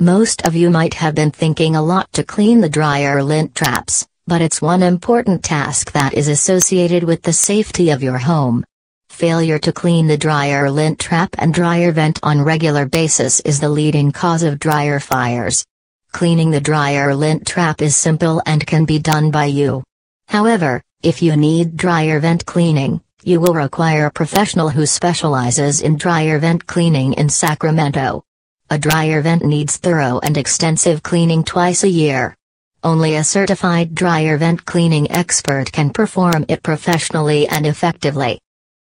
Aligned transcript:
Most 0.00 0.42
of 0.46 0.54
you 0.54 0.68
might 0.68 0.92
have 0.92 1.14
been 1.14 1.30
thinking 1.30 1.74
a 1.74 1.80
lot 1.80 2.12
to 2.12 2.22
clean 2.22 2.60
the 2.60 2.68
dryer 2.68 3.22
lint 3.22 3.54
traps, 3.54 4.06
but 4.26 4.42
it's 4.42 4.60
one 4.60 4.82
important 4.82 5.42
task 5.42 5.92
that 5.92 6.12
is 6.12 6.28
associated 6.28 7.02
with 7.02 7.22
the 7.22 7.32
safety 7.32 7.88
of 7.88 8.02
your 8.02 8.18
home. 8.18 8.62
Failure 9.08 9.58
to 9.58 9.72
clean 9.72 10.06
the 10.06 10.18
dryer 10.18 10.70
lint 10.70 10.98
trap 10.98 11.30
and 11.38 11.54
dryer 11.54 11.92
vent 11.92 12.20
on 12.22 12.42
regular 12.42 12.84
basis 12.84 13.40
is 13.40 13.58
the 13.58 13.70
leading 13.70 14.12
cause 14.12 14.42
of 14.42 14.58
dryer 14.58 15.00
fires. 15.00 15.64
Cleaning 16.12 16.50
the 16.50 16.60
dryer 16.60 17.14
lint 17.14 17.46
trap 17.46 17.80
is 17.80 17.96
simple 17.96 18.42
and 18.44 18.66
can 18.66 18.84
be 18.84 18.98
done 18.98 19.30
by 19.30 19.46
you. 19.46 19.82
However, 20.28 20.82
if 21.02 21.22
you 21.22 21.36
need 21.36 21.78
dryer 21.78 22.20
vent 22.20 22.44
cleaning, 22.44 23.00
you 23.24 23.40
will 23.40 23.54
require 23.54 24.04
a 24.04 24.12
professional 24.12 24.68
who 24.68 24.84
specializes 24.84 25.80
in 25.80 25.96
dryer 25.96 26.38
vent 26.38 26.66
cleaning 26.66 27.14
in 27.14 27.30
Sacramento. 27.30 28.25
A 28.68 28.78
dryer 28.78 29.22
vent 29.22 29.44
needs 29.44 29.76
thorough 29.76 30.18
and 30.24 30.36
extensive 30.36 31.00
cleaning 31.00 31.44
twice 31.44 31.84
a 31.84 31.88
year. 31.88 32.36
Only 32.82 33.14
a 33.14 33.22
certified 33.22 33.94
dryer 33.94 34.36
vent 34.38 34.64
cleaning 34.64 35.08
expert 35.08 35.70
can 35.70 35.90
perform 35.90 36.44
it 36.48 36.64
professionally 36.64 37.46
and 37.46 37.64
effectively. 37.64 38.40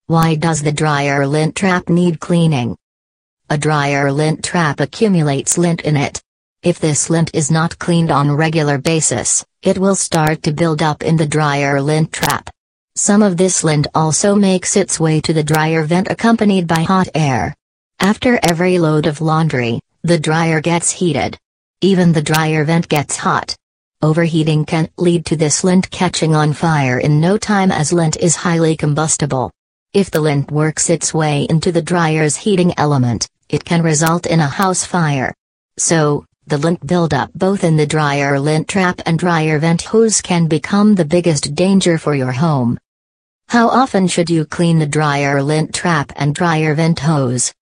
Why 0.06 0.36
does 0.36 0.62
the 0.62 0.70
dryer 0.70 1.26
lint 1.26 1.56
trap 1.56 1.88
need 1.88 2.20
cleaning? 2.20 2.76
A 3.50 3.58
dryer 3.58 4.12
lint 4.12 4.44
trap 4.44 4.78
accumulates 4.78 5.58
lint 5.58 5.80
in 5.80 5.96
it. 5.96 6.22
If 6.62 6.78
this 6.78 7.10
lint 7.10 7.34
is 7.34 7.50
not 7.50 7.76
cleaned 7.76 8.12
on 8.12 8.30
regular 8.30 8.78
basis, 8.78 9.44
it 9.62 9.78
will 9.78 9.96
start 9.96 10.44
to 10.44 10.52
build 10.52 10.80
up 10.80 11.02
in 11.02 11.16
the 11.16 11.26
dryer 11.26 11.80
lint 11.80 12.12
trap. 12.12 12.50
Some 12.94 13.20
of 13.20 13.36
this 13.36 13.64
lint 13.64 13.88
also 13.96 14.36
makes 14.36 14.76
its 14.76 15.00
way 15.00 15.20
to 15.22 15.32
the 15.32 15.42
dryer 15.42 15.82
vent 15.82 16.06
accompanied 16.08 16.68
by 16.68 16.82
hot 16.82 17.08
air. 17.16 17.52
After 18.00 18.38
every 18.42 18.78
load 18.78 19.06
of 19.06 19.20
laundry, 19.20 19.80
the 20.02 20.18
dryer 20.18 20.60
gets 20.60 20.90
heated. 20.90 21.38
Even 21.80 22.12
the 22.12 22.22
dryer 22.22 22.64
vent 22.64 22.88
gets 22.88 23.16
hot. 23.16 23.56
Overheating 24.02 24.64
can 24.64 24.88
lead 24.96 25.24
to 25.26 25.36
this 25.36 25.64
lint 25.64 25.90
catching 25.90 26.34
on 26.34 26.52
fire 26.52 26.98
in 26.98 27.20
no 27.20 27.38
time 27.38 27.72
as 27.72 27.92
lint 27.92 28.16
is 28.18 28.36
highly 28.36 28.76
combustible. 28.76 29.50
If 29.92 30.10
the 30.10 30.20
lint 30.20 30.50
works 30.50 30.90
its 30.90 31.14
way 31.14 31.46
into 31.48 31.72
the 31.72 31.82
dryer's 31.82 32.36
heating 32.36 32.74
element, 32.76 33.28
it 33.48 33.64
can 33.64 33.82
result 33.82 34.26
in 34.26 34.40
a 34.40 34.46
house 34.46 34.84
fire. 34.84 35.32
So, 35.78 36.26
the 36.46 36.58
lint 36.58 36.86
buildup 36.86 37.32
both 37.34 37.64
in 37.64 37.76
the 37.76 37.86
dryer 37.86 38.38
lint 38.38 38.68
trap 38.68 39.00
and 39.06 39.18
dryer 39.18 39.58
vent 39.58 39.82
hose 39.82 40.20
can 40.20 40.46
become 40.46 40.94
the 40.94 41.04
biggest 41.04 41.54
danger 41.54 41.98
for 41.98 42.14
your 42.14 42.32
home. 42.32 42.78
How 43.48 43.68
often 43.68 44.06
should 44.06 44.30
you 44.30 44.44
clean 44.44 44.78
the 44.78 44.86
dryer 44.86 45.42
lint 45.42 45.74
trap 45.74 46.12
and 46.14 46.34
dryer 46.34 46.74
vent 46.74 47.00
hose? 47.00 47.52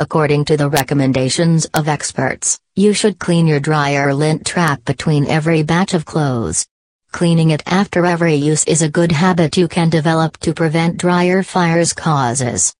According 0.00 0.46
to 0.46 0.56
the 0.56 0.70
recommendations 0.70 1.66
of 1.74 1.86
experts, 1.86 2.58
you 2.74 2.94
should 2.94 3.18
clean 3.18 3.46
your 3.46 3.60
dryer 3.60 4.14
lint 4.14 4.46
trap 4.46 4.82
between 4.86 5.26
every 5.26 5.62
batch 5.62 5.92
of 5.92 6.06
clothes. 6.06 6.66
Cleaning 7.12 7.50
it 7.50 7.62
after 7.66 8.06
every 8.06 8.34
use 8.34 8.64
is 8.64 8.80
a 8.80 8.88
good 8.88 9.12
habit 9.12 9.58
you 9.58 9.68
can 9.68 9.90
develop 9.90 10.38
to 10.38 10.54
prevent 10.54 10.96
dryer 10.96 11.42
fires 11.42 11.92
causes. 11.92 12.74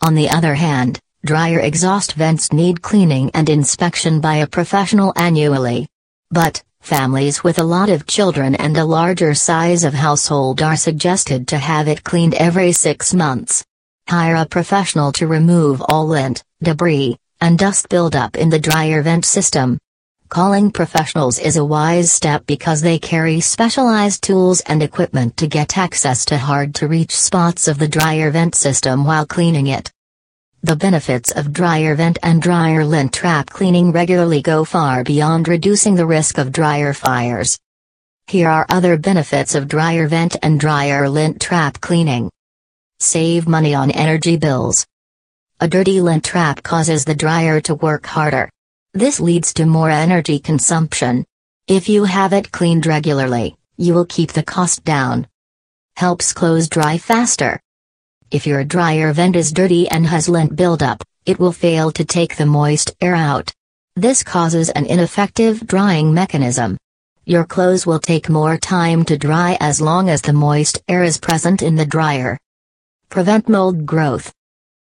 On 0.00 0.14
the 0.14 0.30
other 0.30 0.54
hand, 0.54 1.00
dryer 1.24 1.58
exhaust 1.58 2.12
vents 2.12 2.52
need 2.52 2.82
cleaning 2.82 3.32
and 3.34 3.50
inspection 3.50 4.20
by 4.20 4.36
a 4.36 4.46
professional 4.46 5.12
annually. 5.16 5.88
But, 6.30 6.62
families 6.80 7.42
with 7.42 7.58
a 7.58 7.64
lot 7.64 7.90
of 7.90 8.06
children 8.06 8.54
and 8.54 8.76
a 8.76 8.84
larger 8.84 9.34
size 9.34 9.82
of 9.82 9.92
household 9.92 10.62
are 10.62 10.76
suggested 10.76 11.48
to 11.48 11.58
have 11.58 11.88
it 11.88 12.04
cleaned 12.04 12.34
every 12.34 12.70
six 12.70 13.12
months. 13.12 13.64
Hire 14.08 14.36
a 14.36 14.44
professional 14.46 15.12
to 15.12 15.26
remove 15.26 15.82
all 15.88 16.06
lint, 16.06 16.44
debris, 16.62 17.16
and 17.40 17.58
dust 17.58 17.88
buildup 17.88 18.36
in 18.36 18.50
the 18.50 18.58
dryer 18.58 19.00
vent 19.00 19.24
system. 19.24 19.78
Calling 20.28 20.70
professionals 20.70 21.38
is 21.38 21.56
a 21.56 21.64
wise 21.64 22.12
step 22.12 22.44
because 22.46 22.82
they 22.82 22.98
carry 22.98 23.40
specialized 23.40 24.22
tools 24.22 24.60
and 24.62 24.82
equipment 24.82 25.38
to 25.38 25.46
get 25.46 25.78
access 25.78 26.26
to 26.26 26.36
hard 26.36 26.74
to 26.74 26.88
reach 26.88 27.16
spots 27.16 27.66
of 27.66 27.78
the 27.78 27.88
dryer 27.88 28.30
vent 28.30 28.54
system 28.54 29.04
while 29.06 29.26
cleaning 29.26 29.68
it. 29.68 29.90
The 30.62 30.76
benefits 30.76 31.30
of 31.30 31.52
dryer 31.52 31.94
vent 31.94 32.18
and 32.22 32.42
dryer 32.42 32.84
lint 32.84 33.12
trap 33.14 33.48
cleaning 33.48 33.90
regularly 33.90 34.42
go 34.42 34.64
far 34.64 35.02
beyond 35.02 35.48
reducing 35.48 35.94
the 35.94 36.06
risk 36.06 36.36
of 36.36 36.52
dryer 36.52 36.92
fires. 36.92 37.58
Here 38.26 38.48
are 38.50 38.66
other 38.68 38.98
benefits 38.98 39.54
of 39.54 39.68
dryer 39.68 40.08
vent 40.08 40.36
and 40.42 40.60
dryer 40.60 41.08
lint 41.08 41.40
trap 41.40 41.80
cleaning. 41.80 42.30
Save 43.00 43.48
money 43.48 43.74
on 43.74 43.90
energy 43.90 44.36
bills. 44.36 44.86
A 45.60 45.68
dirty 45.68 46.00
lint 46.00 46.24
trap 46.24 46.62
causes 46.62 47.04
the 47.04 47.14
dryer 47.14 47.60
to 47.62 47.74
work 47.74 48.06
harder. 48.06 48.50
This 48.92 49.20
leads 49.20 49.52
to 49.54 49.66
more 49.66 49.90
energy 49.90 50.38
consumption. 50.38 51.24
If 51.66 51.88
you 51.88 52.04
have 52.04 52.32
it 52.32 52.52
cleaned 52.52 52.86
regularly, 52.86 53.56
you 53.76 53.94
will 53.94 54.06
keep 54.06 54.32
the 54.32 54.42
cost 54.42 54.84
down. 54.84 55.26
Helps 55.96 56.32
clothes 56.32 56.68
dry 56.68 56.98
faster. 56.98 57.60
If 58.30 58.46
your 58.46 58.64
dryer 58.64 59.12
vent 59.12 59.36
is 59.36 59.52
dirty 59.52 59.88
and 59.88 60.06
has 60.06 60.28
lint 60.28 60.56
buildup, 60.56 61.02
it 61.26 61.38
will 61.38 61.52
fail 61.52 61.90
to 61.92 62.04
take 62.04 62.36
the 62.36 62.46
moist 62.46 62.94
air 63.00 63.14
out. 63.14 63.52
This 63.96 64.22
causes 64.22 64.70
an 64.70 64.86
ineffective 64.86 65.66
drying 65.66 66.14
mechanism. 66.14 66.76
Your 67.26 67.44
clothes 67.44 67.86
will 67.86 68.00
take 68.00 68.28
more 68.28 68.58
time 68.58 69.04
to 69.06 69.16
dry 69.16 69.56
as 69.60 69.80
long 69.80 70.08
as 70.08 70.20
the 70.20 70.32
moist 70.32 70.82
air 70.88 71.02
is 71.02 71.18
present 71.18 71.62
in 71.62 71.74
the 71.74 71.86
dryer. 71.86 72.38
Prevent 73.14 73.48
mold 73.48 73.86
growth. 73.86 74.34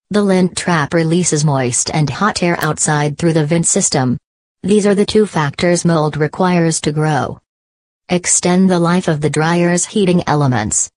The 0.09 0.23
lint 0.23 0.57
trap 0.57 0.95
releases 0.95 1.45
moist 1.45 1.91
and 1.93 2.09
hot 2.09 2.43
air 2.43 2.57
outside 2.59 3.19
through 3.19 3.35
the 3.35 3.45
vent 3.45 3.67
system. 3.67 4.17
These 4.63 4.87
are 4.87 4.95
the 4.95 5.05
two 5.05 5.27
factors 5.27 5.85
mold 5.85 6.17
requires 6.17 6.81
to 6.81 6.93
grow. 6.93 7.39
Extend 8.09 8.71
the 8.71 8.79
life 8.79 9.09
of 9.09 9.21
the 9.21 9.29
dryer's 9.29 9.85
heating 9.85 10.23
elements. 10.27 10.91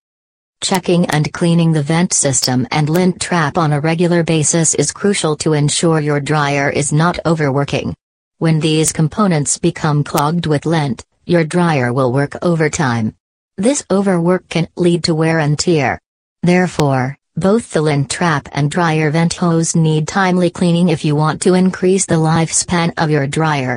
Checking 0.61 1.05
and 1.07 1.33
cleaning 1.33 1.73
the 1.73 1.83
vent 1.83 2.13
system 2.13 2.65
and 2.71 2.87
lint 2.87 3.19
trap 3.19 3.57
on 3.57 3.73
a 3.73 3.81
regular 3.81 4.23
basis 4.23 4.73
is 4.73 4.93
crucial 4.93 5.35
to 5.35 5.51
ensure 5.51 5.99
your 5.99 6.21
dryer 6.21 6.69
is 6.69 6.93
not 6.93 7.19
overworking. 7.25 7.93
When 8.37 8.61
these 8.61 8.93
components 8.93 9.57
become 9.57 10.05
clogged 10.05 10.45
with 10.45 10.65
lint, 10.65 11.03
your 11.25 11.43
dryer 11.43 11.91
will 11.91 12.13
work 12.13 12.37
overtime. 12.41 13.17
This 13.57 13.83
overwork 13.91 14.47
can 14.47 14.69
lead 14.77 15.03
to 15.03 15.13
wear 15.13 15.39
and 15.39 15.59
tear. 15.59 15.99
Therefore, 16.43 17.17
both 17.35 17.71
the 17.71 17.81
lint 17.81 18.09
trap 18.09 18.49
and 18.51 18.71
dryer 18.71 19.11
vent 19.11 19.33
hose 19.33 19.75
need 19.75 20.07
timely 20.07 20.49
cleaning 20.49 20.89
if 20.89 21.05
you 21.05 21.15
want 21.15 21.41
to 21.43 21.53
increase 21.53 22.05
the 22.05 22.15
lifespan 22.15 22.93
of 22.97 23.09
your 23.09 23.27
dryer. 23.27 23.75